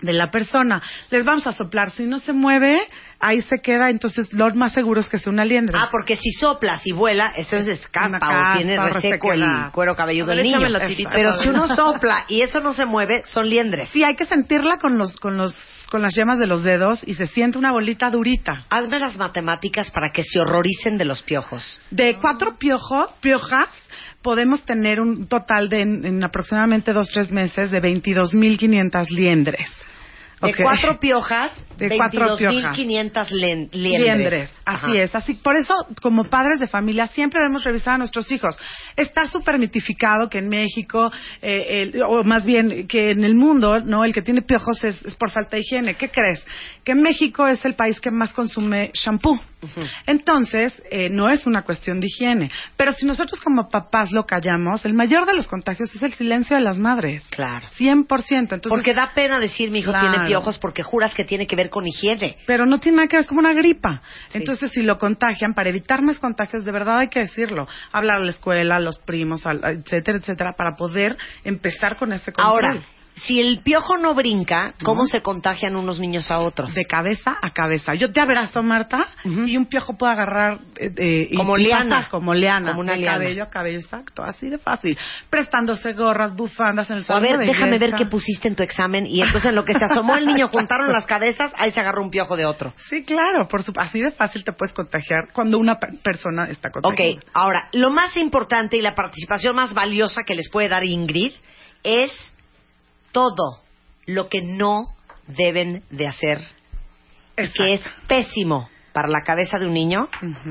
de 0.00 0.12
la 0.12 0.30
persona. 0.30 0.82
Les 1.10 1.24
vamos 1.24 1.46
a 1.46 1.52
soplar. 1.52 1.90
Si 1.90 2.04
no 2.04 2.18
se 2.18 2.32
mueve, 2.32 2.78
ahí 3.20 3.40
se 3.40 3.56
queda. 3.62 3.90
Entonces, 3.90 4.32
lo 4.32 4.52
más 4.54 4.72
seguro 4.72 5.00
es 5.00 5.08
que 5.08 5.18
sea 5.18 5.32
una 5.32 5.44
liendra. 5.44 5.82
Ah, 5.82 5.88
porque 5.90 6.16
si 6.16 6.30
soplas 6.32 6.86
y 6.86 6.92
vuela, 6.92 7.32
eso 7.36 7.56
es 7.56 7.66
escaspa 7.66 8.28
Una 8.28 8.54
o 8.54 8.56
tiene 8.56 8.90
reseco 8.90 9.32
el 9.32 9.44
cuero 9.72 9.96
cabelludo 9.96 10.30
del 10.34 10.42
niño. 10.42 10.58
tirita, 10.86 11.14
Pero 11.14 11.32
si 11.34 11.48
uno 11.48 11.66
sopla 11.68 12.24
y 12.28 12.42
eso 12.42 12.60
no 12.60 12.72
se 12.72 12.86
mueve, 12.86 13.22
son 13.24 13.48
liendres. 13.48 13.88
Sí, 13.90 14.04
hay 14.04 14.16
que 14.16 14.26
sentirla 14.26 14.78
con 14.78 14.98
los, 14.98 15.16
con 15.16 15.36
los, 15.36 15.54
con 15.90 16.02
las 16.02 16.14
yemas 16.14 16.38
de 16.38 16.46
los 16.46 16.62
dedos 16.62 17.02
y 17.06 17.14
se 17.14 17.26
siente 17.26 17.58
una 17.58 17.72
bolita 17.72 18.10
durita. 18.10 18.66
Hazme 18.70 18.98
las 18.98 19.16
matemáticas 19.16 19.90
para 19.90 20.10
que 20.10 20.22
se 20.24 20.40
horroricen 20.40 20.98
de 20.98 21.04
los 21.04 21.22
piojos. 21.22 21.80
De 21.90 22.16
cuatro 22.20 22.56
piojos, 22.58 23.10
piojas, 23.20 23.68
podemos 24.22 24.62
tener 24.64 25.00
un 25.00 25.26
total 25.28 25.68
de 25.68 25.82
en, 25.82 26.04
en 26.04 26.24
aproximadamente 26.24 26.92
dos, 26.92 27.10
tres 27.12 27.30
meses 27.30 27.70
de 27.70 27.80
22.500 27.82 29.08
liendres. 29.10 29.68
De 30.42 30.50
Ok. 30.50 30.56
cuatro 30.62 30.98
piojas, 31.00 31.50
De 31.78 31.96
cuatro 31.96 32.36
22.500 32.36 33.30
len- 33.30 33.70
liendres. 33.72 34.02
liendres. 34.02 34.50
Así 34.66 34.84
Ajá. 34.84 34.94
es. 35.02 35.14
Así, 35.14 35.34
por 35.34 35.56
eso, 35.56 35.72
como 36.02 36.28
padres 36.28 36.60
de 36.60 36.66
familia, 36.66 37.06
siempre 37.06 37.40
debemos 37.40 37.64
revisar 37.64 37.94
a 37.94 37.98
nuestros 37.98 38.30
hijos. 38.30 38.58
Está 38.96 39.26
súper 39.28 39.58
mitificado 39.58 40.28
que 40.28 40.38
en 40.38 40.48
México, 40.50 41.10
eh, 41.40 41.90
el- 41.94 42.02
o 42.02 42.22
más 42.22 42.44
bien 42.44 42.86
que 42.86 43.12
en 43.12 43.24
el 43.24 43.34
mundo, 43.34 43.80
no, 43.80 44.04
el 44.04 44.12
que 44.12 44.20
tiene 44.20 44.42
piojos 44.42 44.84
es, 44.84 45.02
es 45.06 45.14
por 45.14 45.30
falta 45.30 45.56
de 45.56 45.60
higiene. 45.62 45.94
¿Qué 45.94 46.10
crees? 46.10 46.44
Que 46.84 46.94
México 46.94 47.46
es 47.46 47.64
el 47.64 47.74
país 47.74 47.98
que 47.98 48.10
más 48.10 48.30
consume 48.34 48.90
shampoo. 48.92 49.40
Entonces, 50.06 50.82
eh, 50.90 51.08
no 51.10 51.28
es 51.28 51.46
una 51.46 51.62
cuestión 51.62 52.00
de 52.00 52.06
higiene. 52.06 52.50
Pero 52.76 52.92
si 52.92 53.06
nosotros 53.06 53.40
como 53.40 53.68
papás 53.68 54.12
lo 54.12 54.24
callamos, 54.26 54.84
el 54.84 54.94
mayor 54.94 55.26
de 55.26 55.34
los 55.34 55.48
contagios 55.48 55.94
es 55.94 56.02
el 56.02 56.14
silencio 56.14 56.56
de 56.56 56.62
las 56.62 56.78
madres. 56.78 57.24
Claro. 57.30 57.66
100%. 57.78 58.54
Entonces, 58.54 58.70
Porque 58.70 58.94
da 58.94 59.12
pena 59.14 59.38
decir 59.38 59.70
mi 59.70 59.80
hijo 59.80 59.90
Claro. 59.90 60.10
tiene 60.10 60.26
piojos 60.26 60.58
porque 60.58 60.82
juras 60.82 61.14
que 61.14 61.24
tiene 61.24 61.46
que 61.46 61.56
ver 61.56 61.70
con 61.70 61.86
higiene. 61.86 62.36
pero 62.46 62.66
no 62.66 62.78
tiene 62.78 62.96
nada 62.96 63.08
que 63.08 63.16
ver, 63.16 63.22
es 63.22 63.28
como 63.28 63.40
una 63.40 63.52
gripa. 63.52 64.02
Sí. 64.28 64.38
Entonces, 64.38 64.70
si 64.72 64.82
lo 64.82 64.98
contagian, 64.98 65.54
para 65.54 65.68
evitar 65.70 66.02
más 66.02 66.18
contagios, 66.18 66.64
de 66.64 66.72
verdad 66.72 66.98
hay 66.98 67.08
que 67.08 67.20
decirlo. 67.20 67.66
Hablar 67.92 68.16
a 68.16 68.24
la 68.24 68.30
escuela, 68.30 68.76
a 68.76 68.80
los 68.80 68.98
primos, 68.98 69.42
etcétera, 69.46 70.18
etcétera, 70.18 70.52
para 70.56 70.76
poder 70.76 71.16
empezar 71.44 71.96
con 71.96 72.12
ese 72.12 72.32
control. 72.32 72.64
Ahora, 72.64 72.82
si 73.16 73.40
el 73.40 73.60
piojo 73.60 73.96
no 73.96 74.14
brinca, 74.14 74.74
¿cómo 74.84 75.06
se 75.06 75.22
contagian 75.22 75.74
unos 75.74 75.98
niños 75.98 76.30
a 76.30 76.38
otros? 76.38 76.74
De 76.74 76.84
cabeza 76.84 77.36
a 77.42 77.50
cabeza. 77.50 77.94
Yo 77.94 78.12
te 78.12 78.20
abrazo, 78.20 78.62
Marta, 78.62 79.08
y 79.24 79.56
un 79.56 79.64
piojo 79.66 79.96
puede 79.96 80.12
agarrar 80.12 80.58
eh, 80.76 80.92
eh, 80.96 81.30
Como 81.36 81.56
y 81.56 81.64
liana. 81.64 82.08
como 82.10 82.34
liana. 82.34 82.70
Como 82.72 82.80
una 82.82 82.92
de 82.92 82.98
liana. 82.98 83.18
cabello 83.18 83.42
a 83.44 83.48
cabello, 83.48 83.78
exacto. 83.78 84.22
Así 84.22 84.50
de 84.50 84.58
fácil. 84.58 84.98
Prestándose 85.30 85.94
gorras, 85.94 86.34
bufandas 86.36 86.90
en 86.90 86.98
el 86.98 87.02
a 87.04 87.06
salón 87.06 87.22
ver, 87.22 87.38
de 87.38 87.46
déjame 87.46 87.78
ver 87.78 87.94
qué 87.94 88.04
pusiste 88.06 88.48
en 88.48 88.54
tu 88.54 88.62
examen 88.62 89.06
y 89.06 89.20
entonces 89.22 89.46
en 89.48 89.54
lo 89.54 89.64
que 89.64 89.72
se 89.72 89.84
asomó 89.86 90.16
el 90.16 90.26
niño 90.26 90.48
juntaron 90.52 90.92
las 90.92 91.06
cabezas, 91.06 91.52
ahí 91.56 91.70
se 91.70 91.80
agarró 91.80 92.02
un 92.02 92.10
piojo 92.10 92.36
de 92.36 92.44
otro. 92.44 92.74
Sí, 92.90 93.02
claro, 93.02 93.48
por 93.48 93.62
su... 93.62 93.72
así 93.76 93.98
de 94.00 94.10
fácil 94.12 94.44
te 94.44 94.52
puedes 94.52 94.74
contagiar 94.74 95.28
cuando 95.32 95.58
una 95.58 95.78
pe- 95.78 95.88
persona 96.02 96.48
está 96.50 96.68
Ok, 96.68 96.82
contagiada. 96.82 97.20
ahora, 97.32 97.68
lo 97.72 97.90
más 97.90 98.14
importante 98.18 98.76
y 98.76 98.82
la 98.82 98.94
participación 98.94 99.56
más 99.56 99.72
valiosa 99.72 100.22
que 100.24 100.34
les 100.34 100.50
puede 100.50 100.68
dar 100.68 100.84
Ingrid 100.84 101.32
es 101.82 102.12
todo 103.16 103.62
lo 104.04 104.28
que 104.28 104.42
no 104.42 104.88
deben 105.26 105.82
de 105.88 106.06
hacer, 106.06 106.38
Exacto. 107.34 107.64
que 107.64 107.72
es 107.72 107.88
pésimo 108.06 108.68
para 108.92 109.08
la 109.08 109.22
cabeza 109.22 109.58
de 109.58 109.66
un 109.66 109.72
niño 109.72 110.08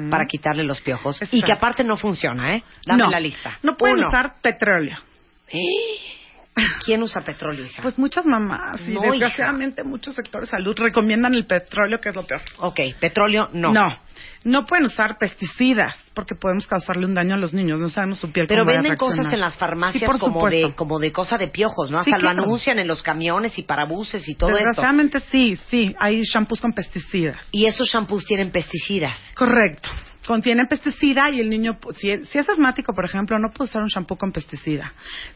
para 0.09 0.25
quitarle 0.25 0.63
los 0.63 0.81
piojos 0.81 1.21
y 1.31 1.43
que 1.43 1.51
aparte 1.51 1.83
no 1.83 1.95
funciona, 1.97 2.55
¿eh? 2.55 2.63
Dame 2.83 3.03
no, 3.03 3.09
la 3.11 3.19
lista. 3.19 3.59
No 3.61 3.77
pueden 3.77 3.99
Uno. 3.99 4.07
usar 4.07 4.41
petróleo. 4.41 4.97
¿Quién 6.83 7.03
usa 7.03 7.21
petróleo, 7.23 7.65
hija? 7.65 7.83
Pues 7.83 7.99
muchas 7.99 8.25
mamás 8.25 8.81
y 8.87 8.93
desgraciadamente 8.93 9.83
muchos 9.83 10.15
sectores 10.15 10.49
de 10.49 10.57
salud 10.57 10.75
recomiendan 10.79 11.35
el 11.35 11.45
petróleo, 11.45 11.99
que 11.99 12.09
es 12.09 12.15
lo 12.15 12.25
peor. 12.25 12.41
ok, 12.57 12.79
petróleo 12.99 13.49
no. 13.53 13.71
No, 13.73 13.95
no 14.45 14.65
pueden 14.65 14.85
usar 14.85 15.17
pesticidas 15.17 15.95
porque 16.13 16.35
podemos 16.35 16.67
causarle 16.67 17.05
un 17.05 17.15
daño 17.15 17.33
a 17.33 17.37
los 17.37 17.53
niños. 17.53 17.79
No 17.79 17.89
sabemos 17.89 18.19
su 18.19 18.31
piel 18.31 18.45
Pero 18.47 18.61
cómo 18.61 18.67
vaya 18.67 18.79
a 18.79 18.81
venden 18.83 18.97
cosas 18.97 19.33
en 19.33 19.39
las 19.39 19.57
farmacias 19.57 20.01
Sí, 20.01 20.05
por 20.05 20.19
como 20.19 20.47
de 20.47 20.73
como 20.75 20.99
de 20.99 21.11
cosa 21.11 21.37
de 21.37 21.47
piojos, 21.47 21.89
¿no? 21.89 22.03
Sí, 22.03 22.11
Hasta 22.11 22.21
claro. 22.21 22.37
lo 22.37 22.43
anuncian 22.43 22.77
en 22.77 22.87
los 22.87 23.01
camiones 23.01 23.57
y 23.57 23.63
parabuses 23.63 24.27
y 24.29 24.35
todo 24.35 24.51
esto. 24.51 24.59
Desgraciadamente 24.59 25.19
sí, 25.31 25.57
sí. 25.69 25.95
Hay 25.99 26.21
shampoos 26.23 26.61
con 26.61 26.73
pesticidas. 26.73 27.37
Y 27.51 27.65
esos 27.65 27.89
shampoos 27.89 28.23
tienen 28.25 28.51
pesticidas. 28.51 29.17
Correcto. 29.33 29.89
Contienen 30.27 30.67
pesticida 30.67 31.29
y 31.29 31.39
el 31.39 31.49
niño, 31.49 31.77
si 31.97 32.09
es, 32.09 32.29
si 32.29 32.39
es 32.39 32.49
asmático, 32.49 32.93
por 32.93 33.05
ejemplo, 33.05 33.37
no 33.37 33.51
puede 33.51 33.69
usar 33.69 33.83
un 33.83 33.89
shampoo 33.89 34.17
con 34.17 34.31
pesticida. 34.31 34.93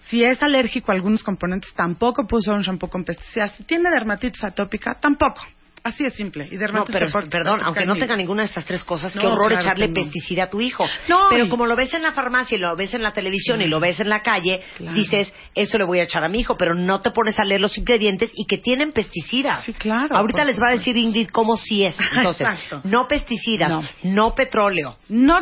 Si 0.08 0.24
es 0.24 0.42
alérgico 0.42 0.92
a 0.92 0.96
algunos 0.96 1.24
componentes, 1.24 1.72
tampoco 1.74 2.26
puede 2.28 2.40
usar 2.42 2.56
un 2.56 2.62
shampoo 2.62 2.90
con 2.90 3.04
pesticida. 3.04 3.50
Si 3.50 3.64
tiene 3.64 3.90
dermatitis 3.90 4.44
atópica, 4.44 4.98
tampoco. 5.00 5.42
Así 5.84 6.04
es 6.06 6.14
simple. 6.14 6.48
Y 6.52 6.56
No, 6.56 6.60
dermatitis 6.60 7.12
pero 7.12 7.30
perdón, 7.30 7.60
aunque 7.64 7.86
no 7.86 7.96
tenga 7.96 8.16
ninguna 8.16 8.42
de 8.44 8.48
estas 8.48 8.66
tres 8.66 8.84
cosas, 8.84 9.14
qué 9.14 9.20
No, 9.26 9.34
horror 9.34 9.48
claro 9.50 9.62
echarle 9.64 9.88
no. 9.88 9.94
pesticida 9.94 10.44
a 10.44 10.50
tu 10.50 10.60
hijo. 10.62 10.86
No, 11.08 11.28
pero 11.30 11.48
como 11.50 11.66
lo 11.66 11.76
ves 11.76 11.94
en 11.94 12.02
la 12.02 12.12
farmacia 12.12 12.56
y 12.58 12.60
lo 12.60 12.76
ves 12.76 12.94
en 12.94 13.02
la 13.04 13.12
televisión 13.14 13.62
y 13.62 13.68
lo 13.68 13.80
ves 13.80 14.00
en 14.00 14.10
la 14.10 14.22
calle, 14.22 14.62
Claro. 14.78 14.96
dices, 14.96 15.34
eso 15.56 15.78
le 15.78 15.86
voy 15.86 16.00
a 16.00 16.04
echar 16.04 16.24
a 16.24 16.30
mi 16.30 16.40
hijo, 16.40 16.56
pero 16.58 16.76
no 16.76 17.02
te 17.02 17.12
pones 17.12 17.40
a 17.40 17.46
leer 17.46 17.62
los 17.62 17.78
ingredientes 17.78 18.32
y 18.36 18.46
que 18.46 18.58
tienen 18.58 18.92
pesticidas. 18.92 19.64
Sí, 19.64 19.74
claro, 19.74 20.16
Ahorita 20.16 20.44
les 20.46 20.62
va 20.62 20.68
a 20.70 20.74
decir 20.74 20.96
Ingrid 20.98 21.30
cómo 21.30 21.58
sí 21.58 21.84
es. 21.86 21.96
Entonces, 22.14 22.48
Exacto. 22.48 22.82
no 22.84 23.08
pesticidas, 23.08 23.70
no, 23.70 23.84
No. 24.04 24.36
petróleo. 24.36 24.98
No, 25.10 25.40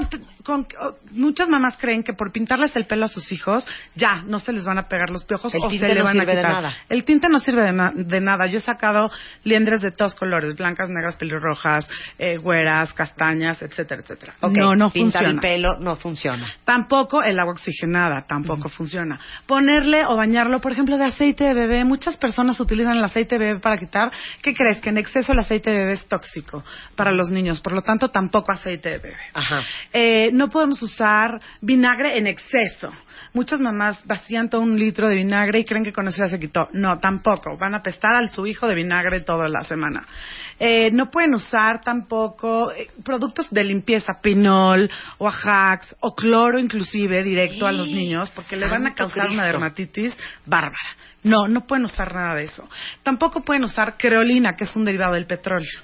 con- 0.47 0.65
oh, 0.79 0.95
muchas 1.11 1.49
mamás 1.49 1.77
creen 1.77 2.01
que 2.03 2.13
por 2.13 2.31
pintarles 2.31 2.75
el 2.77 2.87
pelo 2.87 3.05
a 3.05 3.07
sus 3.09 3.31
hijos, 3.31 3.67
ya 3.95 4.23
no 4.25 4.39
se 4.39 4.53
les 4.53 4.63
van 4.63 4.77
a 4.79 4.87
pegar 4.87 5.09
los 5.09 5.25
piojos 5.25 5.53
El 5.53 5.61
o 5.63 5.69
se 5.69 5.87
le 5.93 6.01
van 6.01 6.19
a 6.19 6.25
de 6.25 6.35
quitar. 6.35 6.51
nada. 6.51 6.73
El 6.89 7.03
tinte 7.03 7.27
no 7.29 7.37
sirve 7.39 7.61
de, 7.61 7.73
na- 7.73 7.91
de 7.93 8.21
nada. 8.21 8.45
Yo 8.47 8.57
he 8.57 8.61
sacado 8.61 9.11
liendres 9.43 9.81
de 9.81 9.91
todos 9.91 10.15
colores, 10.15 10.55
blancas, 10.55 10.89
negras, 10.89 11.17
pelirrojas, 11.17 11.87
eh, 12.17 12.37
güeras, 12.37 12.93
castañas, 12.93 13.61
etcétera, 13.61 14.01
etcétera. 14.01 14.33
Ok, 14.41 14.55
No, 14.57 14.75
no 14.75 14.89
pintar 14.89 15.23
funciona. 15.23 15.29
el 15.29 15.39
pelo 15.39 15.77
no 15.79 15.95
funciona. 15.97 16.47
Tampoco 16.63 17.21
el 17.21 17.37
agua 17.39 17.51
oxigenada, 17.53 18.25
tampoco 18.25 18.69
funciona. 18.69 19.19
Ponerle 19.45 20.05
o 20.05 20.15
bañarlo, 20.15 20.61
por 20.61 20.71
ejemplo, 20.71 20.97
de 20.97 21.05
aceite 21.05 21.43
de 21.43 21.53
bebé. 21.53 21.83
Muchas 21.83 22.17
personas 22.17 22.59
utilizan 22.59 22.95
el 22.97 23.03
aceite 23.03 23.37
de 23.37 23.45
bebé 23.45 23.59
para 23.59 23.77
quitar. 23.77 24.11
¿Qué 24.41 24.53
crees? 24.53 24.79
Que 24.79 24.89
en 24.89 24.97
exceso 24.97 25.33
el 25.33 25.39
aceite 25.39 25.71
de 25.71 25.77
bebé 25.79 25.91
es 25.93 26.05
tóxico 26.07 26.63
para 26.95 27.11
los 27.11 27.29
niños. 27.31 27.59
Por 27.59 27.73
lo 27.73 27.81
tanto, 27.81 28.09
tampoco 28.09 28.51
aceite 28.53 28.89
de 28.91 28.97
bebé. 28.99 29.17
Ajá. 29.33 29.59
Eh, 29.91 30.29
no 30.37 30.49
podemos 30.49 30.81
usar 30.81 31.39
vinagre 31.61 32.17
en 32.17 32.27
exceso. 32.27 32.89
Muchas 33.33 33.59
mamás 33.59 33.99
vacían 34.05 34.49
todo 34.49 34.61
un 34.61 34.77
litro 34.79 35.07
de 35.07 35.15
vinagre 35.15 35.59
y 35.59 35.65
creen 35.65 35.83
que 35.83 35.91
con 35.91 36.07
eso 36.07 36.23
ya 36.23 36.29
se 36.29 36.39
quitó. 36.39 36.67
No, 36.73 36.99
tampoco. 36.99 37.57
Van 37.57 37.75
a 37.75 37.81
pestar 37.81 38.15
a 38.15 38.27
su 38.29 38.45
hijo 38.47 38.67
de 38.67 38.75
vinagre 38.75 39.21
toda 39.21 39.49
la 39.49 39.61
semana. 39.61 40.07
Eh, 40.59 40.89
no 40.91 41.11
pueden 41.11 41.33
usar 41.33 41.81
tampoco 41.83 42.71
eh, 42.71 42.87
productos 43.03 43.49
de 43.51 43.63
limpieza, 43.63 44.19
pinol 44.21 44.89
o 45.17 45.27
ajax 45.27 45.95
o 45.99 46.15
cloro 46.15 46.57
inclusive 46.57 47.23
directo 47.23 47.67
a 47.67 47.71
los 47.71 47.89
niños 47.89 48.31
porque 48.31 48.55
le 48.55 48.67
van 48.67 48.87
a 48.87 48.93
causar 48.95 49.29
una 49.29 49.45
dermatitis 49.45 50.15
bárbara. 50.45 50.77
No, 51.23 51.47
no 51.47 51.67
pueden 51.67 51.85
usar 51.85 52.13
nada 52.13 52.35
de 52.35 52.45
eso. 52.45 52.67
Tampoco 53.03 53.41
pueden 53.41 53.63
usar 53.63 53.97
creolina, 53.97 54.51
que 54.53 54.63
es 54.63 54.75
un 54.75 54.85
derivado 54.85 55.13
del 55.13 55.25
petróleo. 55.25 55.81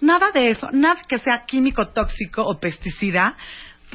Nada 0.00 0.30
de 0.30 0.48
eso, 0.48 0.68
nada 0.72 1.02
que 1.08 1.18
sea 1.18 1.44
químico 1.44 1.88
tóxico 1.88 2.42
o 2.42 2.58
pesticida 2.58 3.36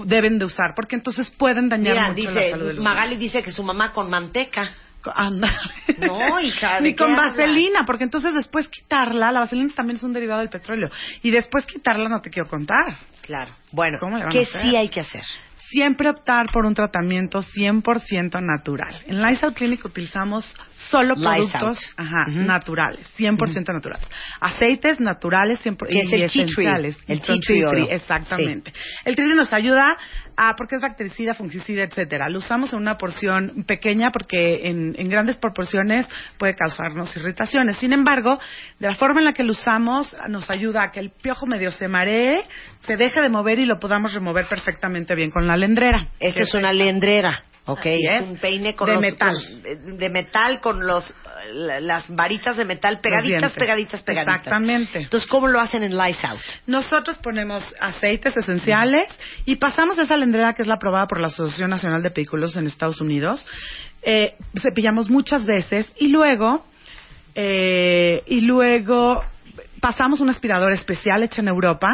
deben 0.05 0.37
de 0.39 0.45
usar, 0.45 0.73
porque 0.75 0.95
entonces 0.95 1.29
pueden 1.31 1.69
dañar 1.69 2.11
mucho 2.11 2.31
la 2.31 2.49
salud 2.49 2.67
de 2.67 2.73
los 2.73 2.83
Magali 2.83 3.15
dice 3.15 3.43
que 3.43 3.51
su 3.51 3.63
mamá 3.63 3.91
con 3.91 4.09
manteca. 4.09 4.75
Anda. 5.15 5.49
No, 5.97 6.39
hija. 6.39 6.79
Ni 6.81 6.95
con 6.95 7.13
vaselina, 7.13 7.83
porque 7.85 8.05
entonces 8.05 8.33
después 8.33 8.69
quitarla, 8.69 9.33
la 9.33 9.41
vaselina 9.41 9.73
también 9.75 9.97
es 9.97 10.03
un 10.03 10.13
derivado 10.13 10.39
del 10.39 10.49
petróleo. 10.49 10.89
Y 11.21 11.29
después 11.29 11.65
quitarla 11.65 12.07
no 12.07 12.21
te 12.21 12.29
quiero 12.29 12.47
contar. 12.47 12.97
Claro. 13.21 13.51
Bueno, 13.71 13.99
¿qué 14.31 14.45
sí 14.45 14.75
hay 14.75 14.87
que 14.87 15.01
hacer? 15.01 15.23
Siempre 15.69 16.09
optar 16.09 16.51
por 16.51 16.65
un 16.65 16.73
tratamiento 16.73 17.41
100% 17.41 18.41
natural. 18.41 18.99
En 19.07 19.21
Lysol 19.21 19.53
Clinic 19.53 19.85
utilizamos 19.85 20.55
solo 20.75 21.15
productos 21.15 21.79
naturales, 22.27 23.07
100% 23.17 23.73
naturales. 23.73 24.07
Aceites 24.39 24.99
naturales 24.99 25.63
100% 25.65 25.87
y 25.89 26.21
esenciales. 26.21 26.97
El 27.07 27.21
tea 27.21 27.35
tree. 27.41 27.87
exactamente. 27.89 28.73
El 29.05 29.15
tea 29.15 29.25
tree 29.25 29.35
nos 29.35 29.51
ayuda 29.53 29.97
a, 30.37 30.55
porque 30.55 30.75
es 30.75 30.81
bactericida, 30.81 31.33
fungicida, 31.33 31.83
etcétera. 31.83 32.29
Lo 32.29 32.39
usamos 32.39 32.73
en 32.73 32.79
una 32.79 32.97
porción 32.97 33.63
pequeña 33.67 34.11
porque 34.11 34.67
en, 34.67 34.95
en 34.97 35.09
grandes 35.09 35.37
proporciones 35.37 36.07
puede 36.37 36.55
causarnos 36.55 37.15
irritaciones. 37.17 37.77
Sin 37.77 37.93
embargo, 37.93 38.39
de 38.79 38.87
la 38.87 38.95
forma 38.95 39.19
en 39.19 39.25
la 39.25 39.33
que 39.33 39.43
lo 39.43 39.51
usamos, 39.51 40.15
nos 40.29 40.49
ayuda 40.49 40.83
a 40.83 40.89
que 40.89 40.99
el 40.99 41.11
piojo 41.11 41.45
medio 41.45 41.71
se 41.71 41.87
maree, 41.87 42.43
se 42.79 42.95
deje 42.95 43.21
de 43.21 43.29
mover 43.29 43.59
y 43.59 43.65
lo 43.65 43.79
podamos 43.79 44.13
remover 44.13 44.47
perfectamente 44.47 45.15
bien 45.15 45.29
con 45.29 45.47
la 45.47 45.57
lendrera. 45.57 46.07
Esta 46.19 46.41
es 46.41 46.53
una 46.53 46.73
lendrera. 46.73 47.43
Ok, 47.65 47.85
es 47.85 48.21
un 48.21 48.37
peine 48.37 48.75
con 48.75 48.89
de 48.89 48.97
metal. 48.99 49.37
de 49.97 50.09
metal 50.09 50.59
con 50.59 50.85
los 50.85 51.13
las 51.53 52.13
varitas 52.13 52.57
de 52.57 52.65
metal 52.65 52.99
pegaditas, 53.01 53.53
pegaditas, 53.53 54.03
pegaditas. 54.03 54.35
Exactamente. 54.37 54.99
Entonces, 54.99 55.29
¿cómo 55.29 55.47
lo 55.47 55.59
hacen 55.59 55.83
en 55.83 55.97
Lice 55.97 56.25
Out? 56.25 56.41
Nosotros 56.67 57.17
ponemos 57.17 57.63
aceites 57.79 58.35
esenciales 58.35 59.07
y 59.45 59.55
pasamos 59.57 59.97
esa 59.97 60.17
lendrera 60.17 60.53
que 60.53 60.61
es 60.61 60.67
la 60.67 60.75
aprobada 60.75 61.07
por 61.07 61.19
la 61.19 61.27
Asociación 61.27 61.69
Nacional 61.69 62.01
de 62.01 62.11
Pedículos 62.11 62.55
en 62.57 62.67
Estados 62.67 63.01
Unidos. 63.01 63.47
Eh, 64.01 64.35
cepillamos 64.61 65.09
muchas 65.09 65.45
veces 65.45 65.93
y 65.97 66.09
luego 66.09 66.65
eh, 67.35 68.23
y 68.27 68.41
luego 68.41 69.23
pasamos 69.83 70.21
un 70.21 70.29
aspirador 70.29 70.71
especial 70.71 71.23
hecho 71.23 71.41
en 71.41 71.49
Europa 71.49 71.89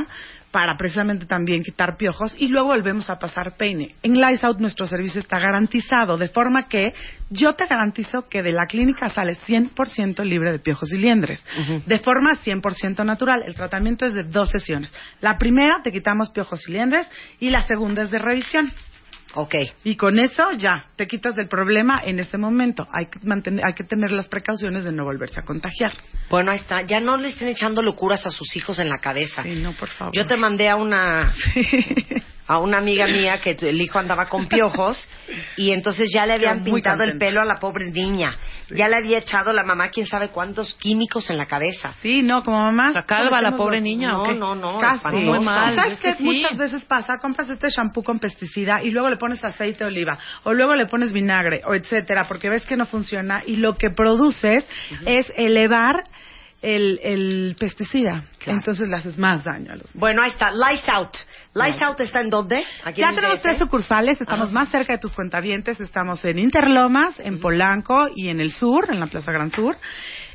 para 0.52 0.78
precisamente 0.78 1.26
también 1.26 1.64
quitar 1.64 1.98
piojos 1.98 2.36
y 2.38 2.48
luego 2.48 2.68
volvemos 2.68 3.10
a 3.10 3.18
pasar 3.18 3.58
peine. 3.58 3.96
En 4.04 4.14
Lice 4.14 4.46
Out 4.46 4.60
nuestro 4.60 4.86
servicio 4.86 5.20
está 5.20 5.40
garantizado, 5.40 6.16
de 6.16 6.30
forma 6.30 6.68
que 6.68 6.94
yo 7.32 7.54
te 7.54 7.66
garantizo 7.66 8.30
que 8.30 8.44
de 8.44 8.52
la 8.52 8.68
clínica 8.68 9.10
sales 9.10 9.40
100% 9.48 10.24
libre 10.24 10.52
de 10.52 10.60
piojos 10.60 10.94
y 10.94 11.00
liendres, 11.00 11.44
de 11.88 11.98
forma 11.98 12.36
100% 12.36 13.04
natural. 13.04 13.42
El 13.44 13.56
tratamiento 13.56 14.06
es 14.06 14.14
de 14.14 14.22
dos 14.22 14.52
sesiones. 14.52 14.94
La 15.20 15.40
primera 15.40 15.82
te 15.82 15.92
quitamos 15.92 16.30
piojos 16.30 16.68
y 16.68 16.74
liendres 16.74 17.10
y 17.40 17.50
la 17.50 17.64
segunda 17.64 18.04
es 18.04 18.12
de 18.12 18.20
revisión. 18.20 18.72
Ok. 19.36 19.56
Y 19.84 19.96
con 19.96 20.20
eso 20.20 20.52
ya 20.54 20.86
te 20.96 21.08
quitas 21.08 21.36
del 21.36 21.48
problema 21.48 22.02
en 22.04 22.20
este 22.20 22.38
momento. 22.38 22.88
Hay 22.92 23.08
que, 23.08 23.20
mantener, 23.24 23.66
hay 23.66 23.74
que 23.74 23.84
tener 23.84 24.12
las 24.12 24.28
precauciones 24.28 24.86
de 24.86 24.92
no 24.92 25.04
volverse 25.04 25.40
a 25.40 25.44
contagiar. 25.44 25.94
Bueno, 26.30 26.52
ahí 26.52 26.58
está. 26.58 26.82
Ya 26.82 27.00
no 27.00 27.18
le 27.18 27.30
estén 27.30 27.48
echando 27.48 27.82
locuras 27.82 28.26
a 28.26 28.32
sus 28.32 28.56
hijos 28.56 28.80
en 28.80 28.90
la 28.90 29.00
cabeza. 29.00 29.44
Sí, 29.44 29.56
no, 29.62 29.74
por 29.74 29.90
favor. 29.90 30.14
Yo 30.16 30.26
te 30.26 30.38
mandé 30.38 30.70
a 30.70 30.76
una... 30.76 31.32
a 32.50 32.58
una 32.58 32.80
amiga 32.80 33.06
mía 33.06 33.40
que 33.40 33.56
el 33.62 33.80
hijo 33.80 34.00
andaba 34.00 34.26
con 34.26 34.48
piojos 34.48 35.08
y 35.56 35.72
entonces 35.72 36.10
ya 36.12 36.26
le 36.26 36.34
habían 36.34 36.64
pintado 36.64 37.04
el 37.04 37.16
pelo 37.20 37.42
a 37.42 37.46
la 37.46 37.60
pobre 37.60 37.92
niña. 37.92 38.36
Ya 38.72 38.88
le 38.88 38.96
había 38.96 39.20
echado 39.20 39.54
la 39.54 39.64
mamá 39.64 39.90
quién 39.90 40.08
sabe 40.08 40.30
cuántos 40.30 40.74
químicos 40.74 41.30
en 41.30 41.38
la 41.38 41.46
cabeza. 41.46 41.94
Sí, 42.02 42.24
no, 42.24 42.42
como 42.44 42.60
mamá. 42.60 42.90
¿La 42.92 43.04
calva 43.04 43.40
la 43.40 43.56
pobre 43.56 43.82
niña 43.82 44.10
no, 44.10 44.34
No, 44.34 44.56
no, 44.56 44.80
Casi. 44.80 45.16
Muy 45.18 45.40
mal. 45.42 45.76
¿Sabes 45.76 46.00
qué? 46.00 46.16
Muchas 46.22 46.58
veces 46.58 46.84
pasa, 46.86 47.20
compras 47.20 47.52
este 47.52 47.70
shampoo 47.70 48.04
con 48.04 48.18
pesticida 48.18 48.82
y 48.82 48.90
luego 48.90 49.12
le 49.12 49.18
pones 49.18 49.44
aceite 49.46 49.84
de 49.84 49.86
oliva 49.86 50.18
o 50.44 50.52
luego 50.52 50.74
le 50.74 50.88
pones 50.88 51.14
vinagre 51.14 51.62
o 51.68 51.76
etcétera 51.76 52.28
porque 52.28 52.50
ves 52.50 52.66
que 52.66 52.76
no 52.76 52.88
funciona 52.88 53.44
y 53.46 53.58
lo 53.58 53.78
que 53.78 53.92
produces 53.92 54.68
es 55.06 55.32
elevar 55.36 56.04
el, 56.62 57.00
el 57.04 57.56
pesticida. 57.60 58.26
Entonces 58.46 58.88
le 58.90 58.98
haces 58.98 59.18
más 59.18 59.44
daño 59.44 59.72
a 59.72 59.76
los 59.76 59.94
Bueno, 59.94 60.22
ahí 60.22 60.32
está. 60.32 60.52
Lice 60.52 60.90
Out. 60.92 61.16
Lice 61.54 61.84
Out 61.84 62.00
está 62.02 62.22
en 62.22 62.30
dónde? 62.30 62.58
ya 62.96 63.14
tenemos 63.14 63.42
tres 63.42 63.60
sucursales. 63.60 64.20
Estamos 64.20 64.52
más 64.52 64.70
cerca 64.70 64.94
de 64.94 65.00
tus 65.00 65.14
cuentavientes. 65.14 65.80
Estamos 65.80 66.24
en 66.26 66.40
Interlomas, 66.40 67.20
en 67.20 67.40
Polanco 67.40 68.10
y 68.16 68.30
en 68.30 68.40
el 68.40 68.52
sur, 68.52 68.88
en 68.90 69.00
la 69.00 69.08
Plaza 69.08 69.32
Gran 69.32 69.52
Sur. 69.52 69.78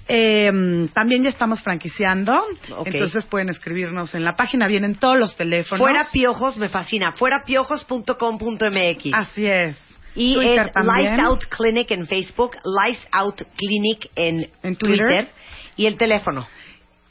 Eh, 0.07 0.89
también 0.93 1.23
ya 1.23 1.31
estamos 1.31 1.63
franquiciando, 1.63 2.39
entonces 2.85 3.25
pueden 3.25 3.49
escribirnos 3.49 4.15
en 4.15 4.23
la 4.23 4.33
página, 4.33 4.67
vienen 4.67 4.97
todos 4.97 5.19
los 5.19 5.35
teléfonos. 5.35 5.83
Fuera 5.83 6.07
Piojos, 6.13 6.59
me 6.59 6.69
fascina, 6.69 7.13
fuerapiojos.com.mx. 7.13 9.07
Así 9.15 9.47
es. 9.47 9.81
Y 10.15 10.39
es 10.39 10.71
Lice 10.77 11.21
Out 11.23 11.45
Clinic 11.47 11.91
en 11.91 12.07
Facebook, 12.07 12.53
Lice 12.87 13.09
Out 13.13 13.43
Clinic 13.57 14.11
en, 14.15 14.77
Twitter 14.77 15.31
y 15.77 15.87
el 15.87 15.97
teléfono. 15.97 16.47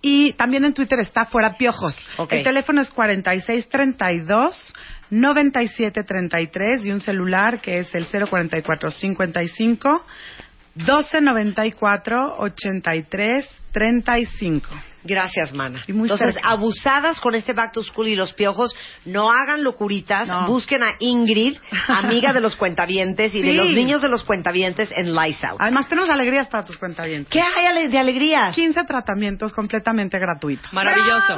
Y 0.01 0.34
también 0.34 0.65
en 0.65 0.74
Twitter 0.74 1.00
está 1.00 1.24
Fuera 1.25 1.55
Piojos. 1.58 1.96
El 2.29 2.43
teléfono 2.43 2.82
es 2.82 2.89
4632 2.89 4.74
9733 5.10 6.86
y 6.86 6.91
un 6.91 7.00
celular 7.00 7.62
que 7.62 7.79
es 7.79 7.96
el 7.96 8.08
04455 8.08 10.05
1294 10.75 12.36
8335. 12.39 14.92
Gracias, 15.03 15.53
mana. 15.53 15.83
Entonces, 15.88 16.38
abusadas 16.41 17.19
con 17.19 17.36
este 17.36 17.53
back 17.53 17.74
to 17.74 17.83
school 17.83 18.07
y 18.07 18.15
los 18.15 18.33
piojos, 18.33 18.75
no 19.05 19.31
hagan 19.31 19.63
locuritas, 19.63 20.29
busquen 20.48 20.83
a 20.83 20.95
Ingrid, 21.00 21.57
amiga 21.88 22.33
de 22.33 22.39
los 22.39 22.55
cuentavientes 22.55 23.36
y 23.36 23.41
de 23.41 23.53
los 23.53 23.69
niños 23.72 24.01
de 24.01 24.10
los 24.10 24.24
cuentavientes 24.24 24.91
en 24.95 25.13
Lice 25.15 25.45
Out. 25.45 25.60
Además, 25.60 25.88
tenemos 25.88 26.10
alegrías 26.10 26.48
para 26.48 26.63
tus 26.63 26.77
cuentavientes. 26.77 27.31
¿Qué 27.31 27.41
hay 27.41 27.88
de 27.88 27.98
alegrías? 27.98 28.55
15 28.55 28.83
tratamientos 28.86 29.53
completamente 29.53 30.17
gratuitos. 30.19 30.72
Maravilloso. 30.74 31.38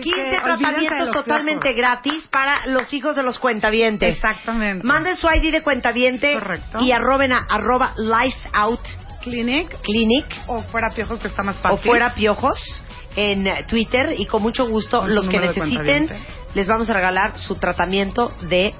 15 0.00 0.40
tratamientos 0.42 1.10
totalmente 1.12 1.72
gratis 1.72 2.26
para 2.28 2.66
los 2.66 2.92
hijos 2.92 3.16
de 3.16 3.22
los 3.22 3.38
cuentavientes. 3.38 4.16
Exactamente. 4.16 4.86
Manden 4.86 5.16
su 5.16 5.28
ID 5.28 5.52
de 5.52 5.62
cuentaviente 5.62 6.38
y 6.80 6.92
arroben 6.92 7.32
a 7.32 7.46
arroba 7.48 7.94
Lice 7.96 8.48
Out 8.52 8.80
Clinic. 9.22 9.80
Clinic. 9.80 10.26
O 10.46 10.62
fuera 10.62 10.90
piojos, 10.90 11.18
que 11.20 11.28
está 11.28 11.42
más 11.42 11.56
fácil. 11.56 11.78
O 11.78 11.82
fuera 11.82 12.14
piojos 12.14 12.82
en 13.16 13.48
Twitter 13.66 14.14
y 14.18 14.26
con 14.26 14.42
mucho 14.42 14.66
gusto 14.66 15.06
los 15.06 15.28
que 15.28 15.38
necesiten 15.38 16.08
les 16.54 16.66
vamos 16.66 16.88
a 16.90 16.94
regalar 16.94 17.38
su 17.38 17.54
tratamiento 17.56 18.32
de 18.42 18.74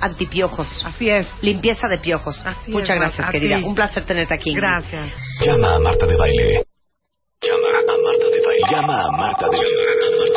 antipiojos. 0.00 0.84
Así 0.84 1.08
es. 1.08 1.26
Limpieza 1.40 1.88
de 1.88 1.98
piojos. 1.98 2.40
Así 2.44 2.72
Muchas 2.72 2.98
gracias, 2.98 3.30
querida. 3.30 3.58
Un 3.64 3.74
placer 3.74 4.04
tenerte 4.04 4.34
aquí. 4.34 4.54
Gracias. 4.54 5.10
Llama 5.40 5.76
a 5.76 5.78
Marta 5.78 6.06
de 6.06 6.16
Baile. 6.16 6.64
Llama 7.40 7.68
a 7.68 7.96
Marta 7.96 8.30
de 8.30 8.40
Baile. 8.46 8.66
Llama 8.70 9.04
a 9.04 9.10
Marta 9.10 9.48
de 9.48 9.56
Baile. 9.56 9.70